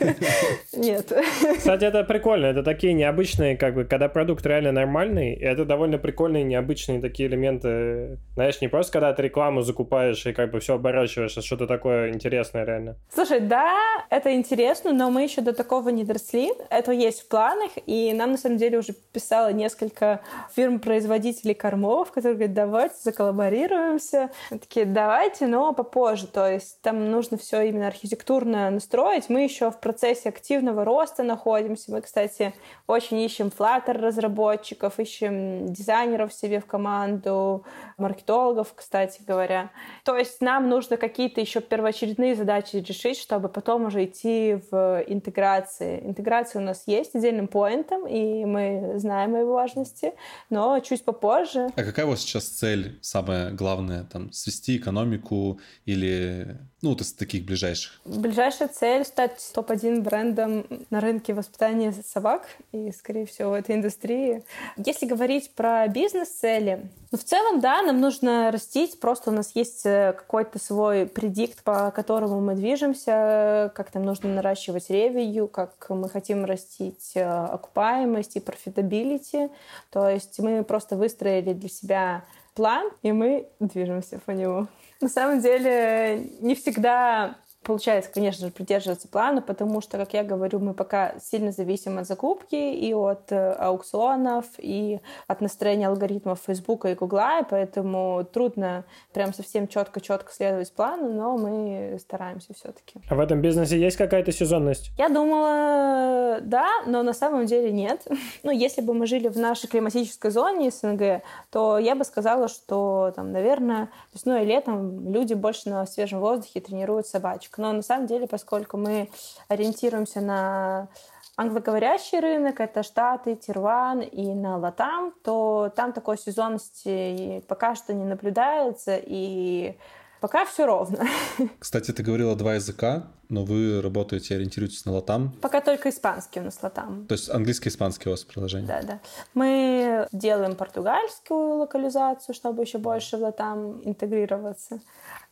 [0.73, 1.13] Нет.
[1.57, 2.47] Кстати, это прикольно.
[2.47, 8.19] Это такие необычные, как бы, когда продукт реально нормальный, это довольно прикольные необычные такие элементы.
[8.35, 12.13] Знаешь, не просто когда ты рекламу закупаешь и как бы все оборачиваешь, а что-то такое
[12.13, 12.97] интересное реально.
[13.13, 13.77] Слушай, да,
[14.09, 16.53] это интересно интересно, но мы еще до такого не доросли.
[16.71, 20.21] Это есть в планах, и нам на самом деле уже писало несколько
[20.55, 24.31] фирм-производителей кормов, которые говорят, давайте заколлаборируемся.
[24.51, 26.29] Мы такие, давайте, но попозже.
[26.29, 29.29] То есть там нужно все именно архитектурно настроить.
[29.29, 31.91] Мы еще в процессе активного роста находимся.
[31.91, 32.55] Мы, кстати,
[32.87, 37.65] очень ищем Flutter разработчиков, ищем дизайнеров себе в команду,
[37.97, 39.71] маркетологов, кстати говоря.
[40.05, 46.01] То есть нам нужно какие-то еще первоочередные задачи решить, чтобы потом уже идти в интеграции.
[46.05, 50.13] Интеграция у нас есть отдельным поинтом, и мы знаем о его важности,
[50.51, 51.69] но чуть попозже.
[51.77, 57.13] А какая у вас сейчас цель, самая главная, там, свести экономику или, ну, вот из
[57.13, 58.01] таких ближайших?
[58.07, 64.45] Ближайшая цель— стать топ-1 брендом на рынке воспитания собак и, скорее всего, в этой индустрии.
[64.77, 69.85] Если говорить про бизнес-цели, ну, в целом, да, нам нужно растить, просто у нас есть
[69.85, 76.09] э, какой-то свой predict, по которому мы движемся, как нам нужно наращивать revenue, как мы
[76.09, 79.51] хотим растить э, окупаемость и profitability.
[79.91, 84.69] То есть мы просто выстроили для себя план, и мы движемся по нему.
[85.01, 90.61] На самом деле не всегда Получается, конечно же, придерживаться плана, потому что, как я говорю,
[90.61, 96.89] мы пока сильно зависим от закупки и от э, аукционов, и от настроения алгоритмов Фейсбука
[96.89, 102.99] и Гугла, и поэтому трудно прям совсем четко-четко следовать плану, но мы стараемся все-таки.
[103.11, 104.93] А в этом бизнесе есть какая-то сезонность?
[104.97, 108.07] Я думала, да, но на самом деле нет.
[108.43, 113.13] Ну, если бы мы жили в нашей климатической зоне СНГ, то я бы сказала, что
[113.15, 117.59] там, наверное, весной и летом люди больше на свежем воздухе тренируют собачек рыночек.
[117.59, 119.11] Но на самом деле, поскольку мы
[119.49, 120.89] ориентируемся на
[121.37, 128.05] англоговорящий рынок, это Штаты, Тирван и на Латам, то там такой сезонности пока что не
[128.05, 129.77] наблюдается, и
[130.21, 131.07] Пока все ровно.
[131.59, 135.33] Кстати, ты говорила два языка, но вы работаете, ориентируетесь на латам.
[135.41, 137.07] Пока только испанский у нас латам.
[137.07, 138.69] То есть английский и испанский у вас приложение?
[138.69, 139.01] Да, да.
[139.33, 144.81] Мы делаем португальскую локализацию, чтобы еще больше в латам интегрироваться.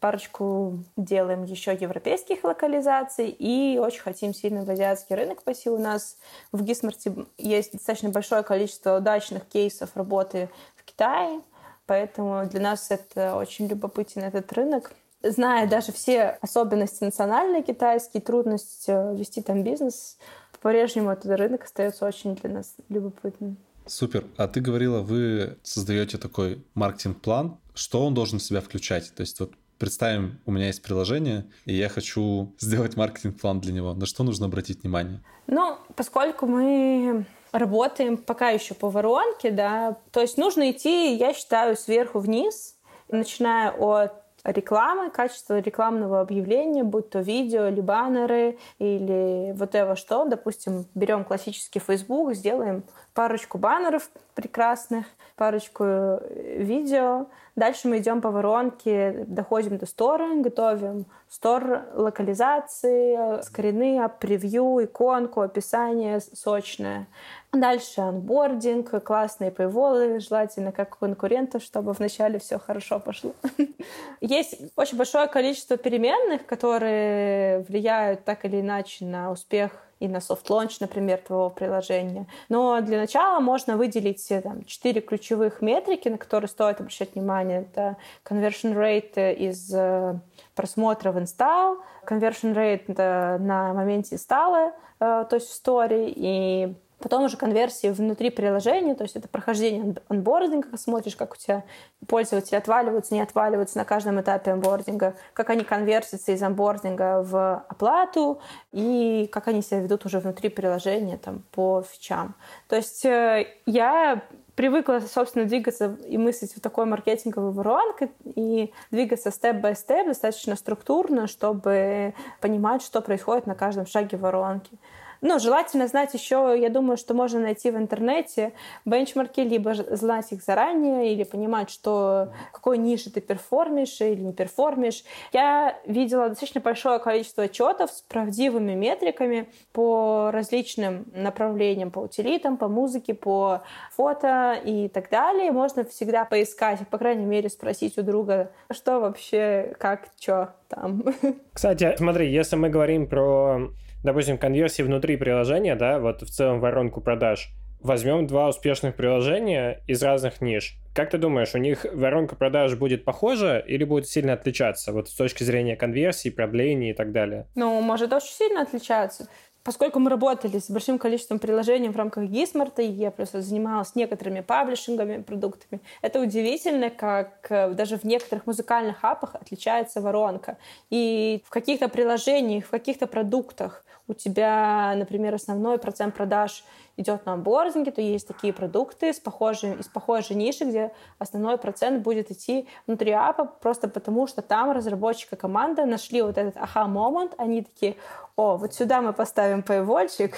[0.01, 5.69] Парочку делаем еще европейских локализаций и очень хотим сильно в азиатский рынок пойти.
[5.69, 6.17] У нас
[6.53, 11.41] в Гисмарте есть достаточно большое количество удачных кейсов работы в Китае,
[11.89, 18.85] поэтому для нас это очень любопытен этот рынок зная даже все особенности национальные китайские, трудность
[18.89, 20.17] э, вести там бизнес,
[20.53, 23.57] по-прежнему этот рынок остается очень для нас любопытным.
[23.87, 24.25] Супер.
[24.37, 27.59] А ты говорила, вы создаете такой маркетинг-план.
[27.75, 29.15] Что он должен в себя включать?
[29.15, 33.95] То есть вот представим, у меня есть приложение, и я хочу сделать маркетинг-план для него.
[33.95, 35.23] На что нужно обратить внимание?
[35.47, 41.77] Ну, поскольку мы работаем пока еще по воронке, да, то есть нужно идти, я считаю,
[41.77, 42.77] сверху вниз,
[43.09, 44.13] начиная от
[44.45, 50.25] рекламы, качество рекламного объявления, будь то видео или баннеры, или вот это что.
[50.25, 52.85] Допустим, берем классический Facebook, сделаем
[53.19, 55.05] парочку баннеров прекрасных,
[55.35, 57.27] парочку э, видео.
[57.57, 65.41] Дальше мы идем по воронке, доходим до store а, готовим store локализации, скрины, превью, иконку,
[65.41, 67.09] описание сочное.
[67.53, 73.33] Дальше onboarding, классные paywall ы, желательно как конкурентов, чтобы вначале все хорошо пошло.
[74.21, 80.43] Есть очень большое количество переменных, которые влияют так или иначе на успех и на soft
[80.43, 82.27] launch, например, твоего приложения.
[82.49, 87.63] Но для начала можно выделить э, там, четыре ключевых метрики, на которые стоит обращать внимание.
[87.63, 90.19] Это conversion rate из э,
[90.55, 97.25] просмотра в install, conversion rate на моменте инсталла, э, то есть в story, и Потом
[97.25, 101.65] уже конверсии внутри приложения, то есть это прохождение анбординга, смотришь, как у тебя
[102.09, 108.41] пользователи отваливаются, не отваливаются на каждом этапе анбординга, как они конвертятся из анбординга в оплату
[108.73, 112.35] и как они себя ведут уже внутри приложения там, по фичам.
[112.69, 114.23] То есть э, я
[114.59, 122.13] привыкла, собственно, двигаться и мыслить в такой маркетинговой воронке и двигаться степ-бай-степ достаточно структурно, чтобы
[122.41, 124.77] понимать, что происходит на каждом шаге воронки.
[125.21, 128.53] Ну, желательно знать еще, я думаю, что можно найти в интернете
[128.85, 135.05] бенчмарки, либо знать их заранее, или понимать, что какой нише ты перформишь или не перформишь.
[135.33, 142.69] Я видела достаточно большое количество отчетов с правдивыми метриками по различным направлениям, по утилитам, по
[142.69, 145.51] музыке, по фото и так далее.
[145.51, 151.05] Можно всегда поискать, по крайней мере, спросить у друга, что вообще, как, что там.
[151.53, 153.71] Кстати, смотри, если мы говорим про
[154.03, 160.03] допустим, конверсии внутри приложения, да, вот в целом воронку продаж, возьмем два успешных приложения из
[160.03, 160.77] разных ниш.
[160.95, 165.15] Как ты думаешь, у них воронка продаж будет похожа или будет сильно отличаться вот с
[165.15, 167.47] точки зрения конверсии, продления и так далее?
[167.55, 169.29] Ну, может очень сильно отличаться.
[169.69, 174.41] Поскольку мы работали с большим количеством приложений в рамках Гисмарта, и я просто занималась некоторыми
[174.41, 180.57] паблишингами, продуктами, это удивительно, как э, даже в некоторых музыкальных апах отличается воронка.
[180.89, 186.65] И в каких-то приложениях, в каких-то продуктах у тебя, например, основной процент продаж
[186.97, 192.03] идет на онбординге, то есть такие продукты с похожей, из похожей ниши, где основной процент
[192.03, 197.63] будет идти внутри апа, просто потому что там разработчика команда нашли вот этот аха-момент, они
[197.63, 197.97] такие,
[198.35, 200.35] о, вот сюда мы поставим paywallчик,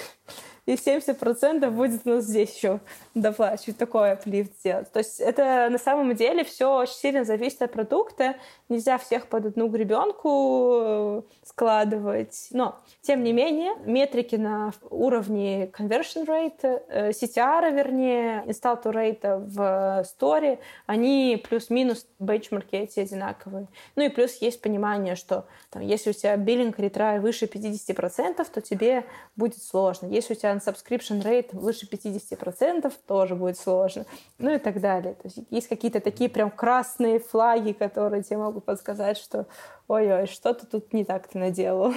[0.65, 2.79] и 70% будет у нас здесь еще
[3.15, 4.91] доплачивать, такой аплифт сделать.
[4.91, 8.35] То есть это на самом деле все очень сильно зависит от продукта.
[8.69, 12.47] Нельзя всех под одну гребенку э, складывать.
[12.51, 19.39] Но, тем не менее, метрики на уровне conversion rate, э, CTR, вернее, install to rate
[19.39, 23.67] в story, они плюс-минус бенчмарки эти одинаковые.
[23.95, 28.61] Ну и плюс есть понимание, что там, если у тебя биллинг ретрай выше 50%, то
[28.61, 30.07] тебе будет сложно.
[30.07, 34.05] Если у тебя subscription rate выше 50%, тоже будет сложно.
[34.37, 35.13] Ну и так далее.
[35.15, 39.47] То есть есть какие-то такие прям красные флаги, которые тебе могут подсказать, что
[39.87, 41.93] ой-ой, что-то тут не так ты наделал.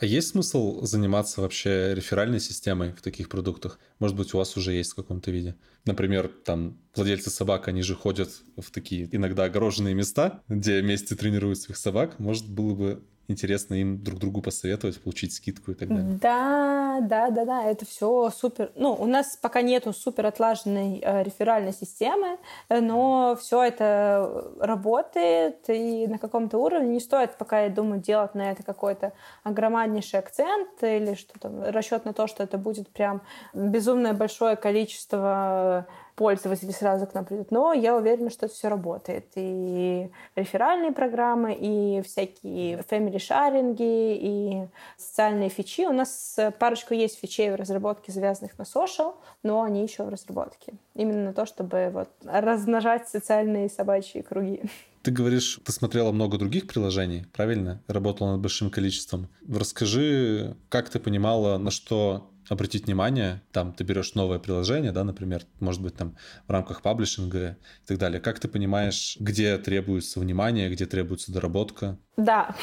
[0.00, 3.78] А есть смысл заниматься вообще реферальной системой в таких продуктах?
[3.98, 5.56] Может быть, у вас уже есть в каком-то виде?
[5.84, 11.58] Например, там владельцы собак, они же ходят в такие иногда огороженные места, где вместе тренируют
[11.58, 12.18] своих собак.
[12.18, 16.18] Может, было бы интересно им друг другу посоветовать, получить скидку и так далее.
[16.20, 18.72] Да, да, да, да, это все супер.
[18.74, 26.06] Ну, у нас пока нету супер отлаженной э, реферальной системы, но все это работает, и
[26.06, 31.14] на каком-то уровне не стоит пока, я думаю, делать на это какой-то огромнейший акцент или
[31.14, 33.22] что-то, расчет на то, что это будет прям
[33.54, 35.86] безумное большое количество
[36.18, 37.52] пользователи сразу к нам придут.
[37.52, 39.26] Но я уверена, что это все работает.
[39.36, 45.86] И реферальные программы, и всякие family шаринги, и социальные фичи.
[45.86, 50.74] У нас парочку есть фичей в разработке, завязанных на social, но они еще в разработке.
[50.94, 54.62] Именно на то, чтобы вот размножать социальные собачьи круги.
[55.02, 57.80] Ты говоришь, ты смотрела много других приложений, правильно?
[57.86, 59.28] Работала над большим количеством.
[59.48, 65.42] Расскажи, как ты понимала, на что обратить внимание, там ты берешь новое приложение, да, например,
[65.60, 68.20] может быть, там в рамках паблишинга и так далее.
[68.20, 71.98] Как ты понимаешь, где требуется внимание, где требуется доработка?
[72.16, 72.54] Да,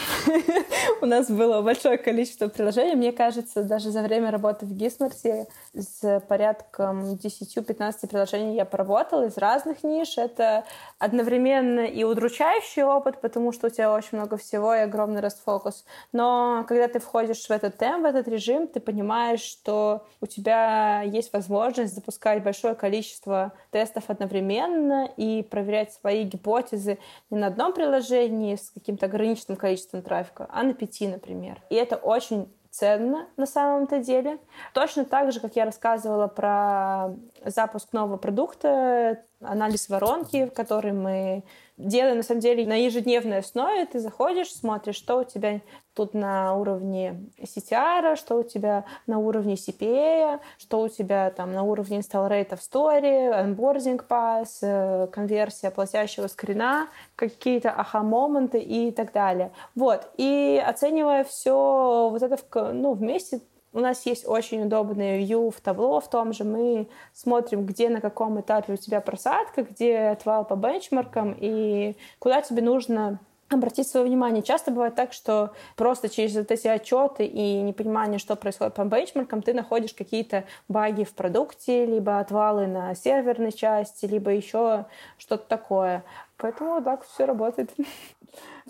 [1.05, 2.95] у нас было большое количество приложений.
[2.95, 5.45] Мне кажется, даже за время работы в Гисмарте
[5.75, 10.17] с порядком 10-15 приложений я поработала из разных ниш.
[10.17, 10.65] Это
[10.97, 15.85] одновременно и удручающий опыт, потому что у тебя очень много всего и огромный расфокус.
[16.11, 21.03] Но когда ты входишь в этот темп, в этот режим, ты понимаешь, что у тебя
[21.03, 26.97] есть возможность запускать большое количество тестов одновременно и проверять свои гипотезы
[27.29, 31.61] не на одном приложении с каким-то ограниченным количеством трафика, а на пяти, например.
[31.69, 34.37] И это очень ценно на самом-то деле.
[34.73, 37.15] Точно так же, как я рассказывала про
[37.45, 41.43] запуск нового продукта, анализ воронки, который мы
[41.77, 43.85] делаем, на самом деле, на ежедневной основе.
[43.85, 45.61] Ты заходишь, смотришь, что у тебя
[45.93, 51.63] тут на уровне CTR, что у тебя на уровне CPA, что у тебя там на
[51.63, 59.13] уровне install rate в story, onboarding pass, э, конверсия платящего скрина, какие-то аха-моменты и так
[59.13, 59.51] далее.
[59.73, 60.09] Вот.
[60.17, 62.37] И оценивая все вот это
[62.73, 63.41] ну, вместе,
[63.75, 66.45] у нас есть очень удобный view в табло в том же.
[66.45, 72.41] Мы смотрим, где на каком этапе у тебя просадка, где отвал по бенчмаркам и куда
[72.41, 73.19] тебе нужно
[73.49, 74.41] обратить свое внимание.
[74.41, 79.41] Часто бывает так, что просто через вот эти отчеты и непонимание, что происходит по бенчмаркам,
[79.41, 84.85] ты находишь какие-то баги в продукте, либо отвалы на серверной части, либо еще
[85.17, 86.05] что-то такое.
[86.37, 87.73] Поэтому так все работает.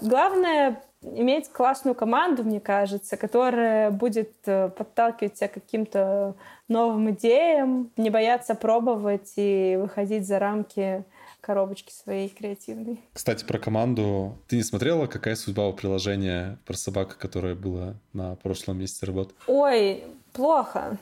[0.02, 0.82] Главное
[1.14, 6.36] иметь классную команду, мне кажется, которая будет э, подталкивать тебя к каким-то
[6.68, 11.04] новым идеям, не бояться пробовать и выходить за рамки
[11.46, 13.00] коробочки своей креативной.
[13.14, 14.36] Кстати, про команду.
[14.48, 19.36] Ты не смотрела, какая судьба у приложения про собаку, которое было на прошлом месяце работы?
[19.46, 20.04] Ой,
[20.34, 20.98] плохо.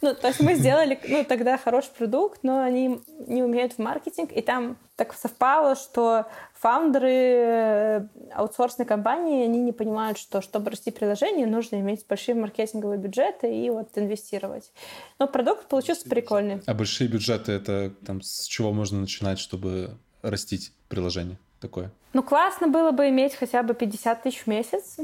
[0.00, 4.30] Ну, то есть мы сделали, ну, тогда хороший продукт, но они не умеют в маркетинг,
[4.32, 10.90] и там так совпало, что фаундеры э, аутсорсной компании, они не понимают, что чтобы расти
[10.90, 14.72] приложение, нужно иметь большие маркетинговые бюджеты и вот инвестировать.
[15.18, 16.62] Но продукт получился прикольный.
[16.66, 21.90] А большие бюджеты— это там с чего можно начинать, чтобы растить приложение такое?
[22.12, 24.96] Ну, классно было бы иметь хотя бы 50 тысяч в месяц.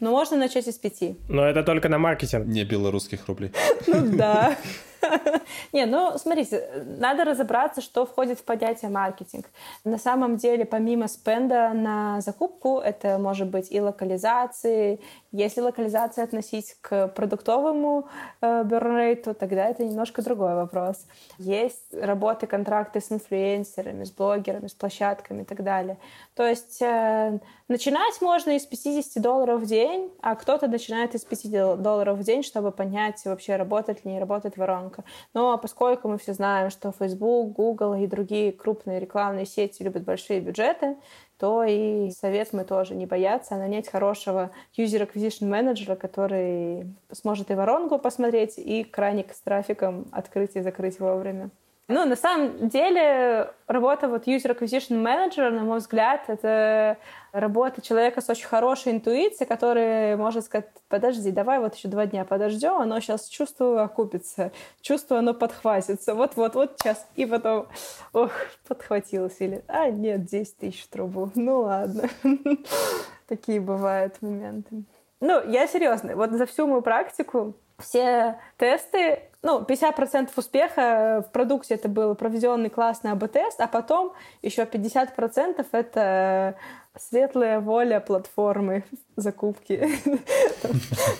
[0.00, 1.16] Но можно начать из пяти.
[1.28, 2.46] Но это только на маркетинг.
[2.46, 3.52] Не белорусских рублей.
[3.86, 4.56] Ну да.
[5.72, 9.46] Не, ну смотрите, надо разобраться, что входит в понятие маркетинг.
[9.84, 15.00] На самом деле, помимо спенда на закупку, это может быть и локализации.
[15.32, 18.08] Если локализация относить к продуктовому
[18.40, 21.06] э, бернрейту, тогда это немножко другой вопрос.
[21.38, 25.98] Есть работы, контракты с инфлюенсерами, с блогерами, с площадками и так далее.
[26.34, 27.38] То есть э,
[27.68, 32.42] начинать можно из 50 долларов в день, а кто-то начинает из 50 долларов в день,
[32.42, 34.95] чтобы понять, вообще работает ли не работает воронка.
[35.34, 40.40] Но поскольку мы все знаем, что Facebook, Google и другие крупные рекламные сети любят большие
[40.40, 40.96] бюджеты,
[41.38, 47.50] то и совет мы тоже не бояться, а нанять хорошего user acquisition менеджера, который сможет
[47.50, 51.50] и воронку посмотреть, и краник с трафиком открыть и закрыть вовремя.
[51.88, 56.98] Ну, на самом деле, работа вот user acquisition manager, на мой взгляд, это
[57.30, 62.24] работа человека с очень хорошей интуицией, который может сказать, подожди, давай вот еще два дня
[62.24, 67.68] подождем, оно сейчас чувство окупится, чувство оно подхватится, вот-вот-вот сейчас, и потом,
[68.12, 68.32] ох,
[68.66, 72.08] подхватилось, или, а, нет, 10 тысяч в трубу, ну ладно.
[73.28, 74.82] Такие бывают моменты.
[75.20, 81.74] Ну, я серьезно, вот за всю мою практику все тесты, ну, 50% успеха в продукте
[81.74, 86.56] это был проведенный классный АБ-тест, а потом еще 50% это
[86.98, 88.82] светлая воля платформы
[89.16, 89.88] закупки.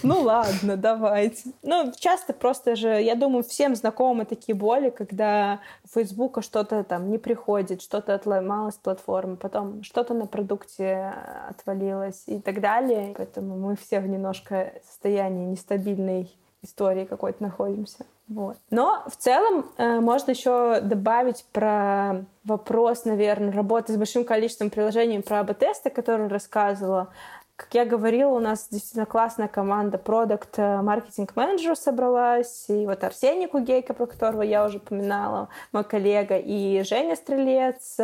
[0.03, 1.51] Ну ладно, давайте.
[1.63, 7.11] Ну, часто просто же, я думаю, всем знакомы такие боли, когда у Фейсбука что-то там
[7.11, 11.13] не приходит, что-то отломалось платформы, потом что-то на продукте
[11.49, 13.15] отвалилось и так далее.
[13.17, 16.37] Поэтому мы все в немножко состоянии нестабильной
[16.67, 18.05] истории какой-то находимся.
[18.29, 18.57] Вот.
[18.71, 25.21] Но в целом э, можно еще добавить про вопрос, наверное, работы с большим количеством приложений
[25.21, 27.09] про АБ-тесты, которые рассказывала.
[27.57, 32.67] Как я говорила, у нас действительно классная команда продукт маркетинг менеджеров собралась.
[32.69, 37.97] И вот Арсений Кугейко, про которого я уже упоминала, мой коллега, и Женя Стрелец.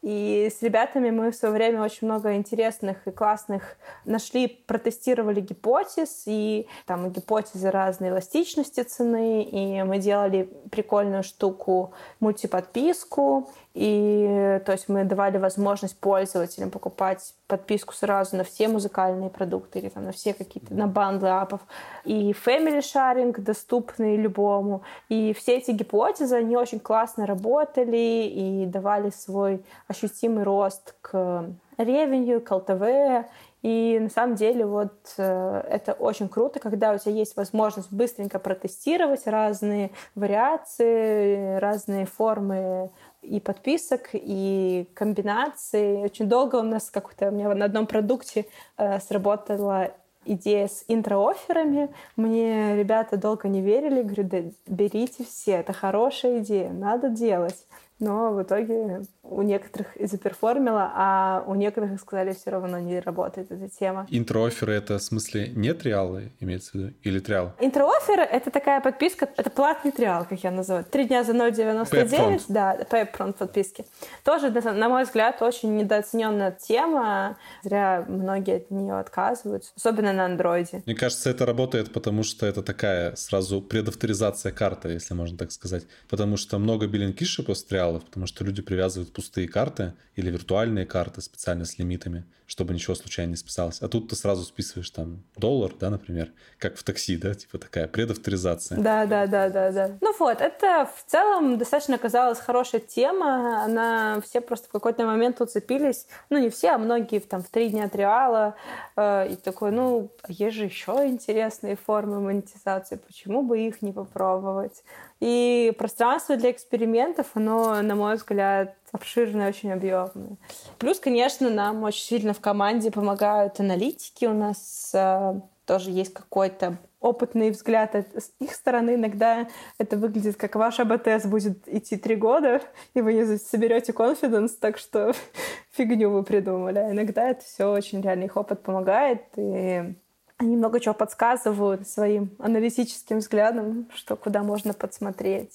[0.00, 3.76] И с ребятами мы в свое время очень много интересных и классных
[4.06, 13.50] нашли, протестировали гипотез, и там гипотезы разной эластичности цены, и мы делали прикольную штуку мультиподписку,
[13.72, 19.88] и то есть мы давали возможность пользователям покупать подписку сразу на все музыкальные продукты или
[19.88, 21.60] там на все какие-то, на бандлы апов.
[22.04, 24.82] И family sharing доступный любому.
[25.08, 31.46] И все эти гипотезы, они очень классно работали и давали свой ощутимый рост к
[31.78, 33.24] ревенью, к LTV
[33.62, 38.38] и на самом деле вот э, это очень круто, когда у тебя есть возможность быстренько
[38.38, 42.90] протестировать разные вариации, разные формы
[43.22, 45.98] и подписок, и комбинаций.
[46.02, 48.46] Очень долго у нас как-то у меня на одном продукте
[48.76, 49.92] э, сработала
[50.24, 51.90] идея с интро-офферами.
[52.16, 57.66] Мне ребята долго не верили, говорю, да берите все, это хорошая идея, надо делать
[58.00, 63.68] но в итоге у некоторых заперформила, а у некоторых сказали, все равно не работает эта
[63.68, 64.06] тема.
[64.10, 67.52] Интроферы это в смысле не триалы имеется в виду или триал?
[67.60, 70.84] Интроферы это такая подписка, это платный триал, как я называю.
[70.84, 73.84] Три дня за 0,99, да, PayPal подписки.
[74.24, 77.36] Тоже, на мой взгляд, очень недооцененная тема.
[77.62, 80.82] Зря многие от нее отказываются, особенно на андроиде.
[80.86, 85.86] Мне кажется, это работает, потому что это такая сразу предавторизация карты, если можно так сказать.
[86.08, 91.20] Потому что много билинг-киши после материалов, потому что люди привязывают пустые карты или виртуальные карты
[91.20, 93.80] специально с лимитами, чтобы ничего случайно не списалось.
[93.80, 97.86] А тут ты сразу списываешь там доллар, да, например, как в такси, да, типа такая
[97.86, 98.76] предавторизация.
[98.78, 99.90] Да, да, да, да, да.
[100.00, 103.64] Ну вот, это в целом достаточно оказалась хорошая тема.
[103.64, 106.06] Она все просто в какой-то момент уцепились.
[106.28, 108.56] Ну, не все, а многие там в три дня триала.
[108.96, 113.92] Э, и такой, ну, а есть же еще интересные формы монетизации, почему бы их не
[113.92, 114.82] попробовать?
[115.20, 120.36] И пространство для экспериментов, оно, на мой взгляд, обширное, очень объемное.
[120.78, 124.24] Плюс, конечно, нам очень сильно в команде помогают аналитики.
[124.24, 128.94] У нас э, тоже есть какой-то опытный взгляд с их стороны.
[128.94, 132.60] Иногда это выглядит как ваш АБТС будет идти три года,
[132.94, 135.12] и вы не соберете confidence, так что
[135.72, 136.78] фигню вы придумали.
[136.78, 139.94] А иногда это все очень реально их опыт помогает, и
[140.36, 145.52] они много чего подсказывают своим аналитическим взглядом, что куда можно подсмотреть.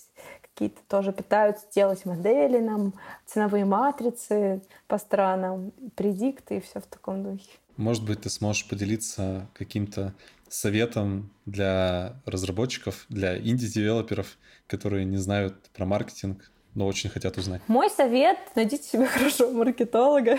[0.55, 2.93] Какие-то тоже пытаются делать модели нам,
[3.25, 7.51] ценовые матрицы по странам, предикты и все в таком духе.
[7.75, 10.13] Может быть, ты сможешь поделиться каким-то
[10.47, 14.37] советом для разработчиков, для инди-девелоперов,
[14.67, 17.61] которые не знают про маркетинг, но очень хотят узнать.
[17.67, 20.37] Мой совет— найдите себе хорошего маркетолога.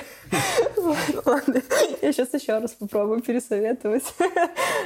[1.24, 1.62] Ладно,
[2.02, 4.04] я сейчас еще раз попробую пересоветовать.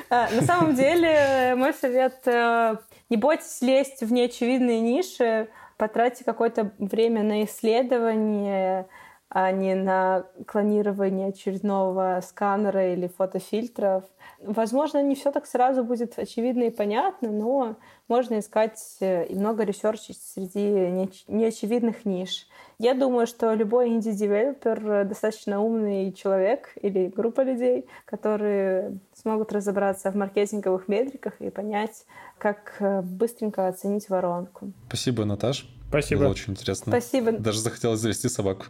[0.09, 2.76] А, на самом деле, мой совет э,—
[3.11, 8.86] не бойтесь лезть в неочевидные ниши, потратьте какое-то время на исследование,
[9.28, 14.05] а не на клонирование очередного сканера или фотофильтров.
[14.40, 17.76] Возможно, не все так сразу будет очевидно и понятно, но
[18.11, 22.47] можно искать э, и много ресерчить среди неочевидных ниш.
[22.79, 30.17] Я думаю, что любой инди-девелопер достаточно умный человек или группа людей, которые смогут разобраться в
[30.17, 32.05] маркетинговых метриках и понять,
[32.39, 34.73] как э, быстренько оценить воронку.
[34.89, 35.69] Спасибо, Наташ.
[35.89, 36.23] Спасибо.
[36.23, 36.93] Было очень интересно.
[36.93, 37.33] Спасибо.
[37.33, 38.67] Даже захотелось завести собаку.